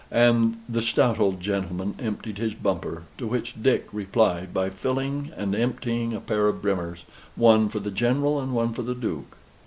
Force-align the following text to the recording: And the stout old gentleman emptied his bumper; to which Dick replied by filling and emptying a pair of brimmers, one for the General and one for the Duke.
And 0.09 0.57
the 0.67 0.81
stout 0.81 1.19
old 1.19 1.39
gentleman 1.41 1.93
emptied 1.99 2.39
his 2.39 2.55
bumper; 2.55 3.03
to 3.19 3.27
which 3.27 3.53
Dick 3.61 3.85
replied 3.93 4.51
by 4.51 4.71
filling 4.71 5.31
and 5.37 5.53
emptying 5.53 6.15
a 6.15 6.19
pair 6.19 6.47
of 6.47 6.59
brimmers, 6.59 7.03
one 7.35 7.69
for 7.69 7.79
the 7.79 7.91
General 7.91 8.39
and 8.41 8.51
one 8.55 8.73
for 8.73 8.81
the 8.81 8.95
Duke. 8.95 9.37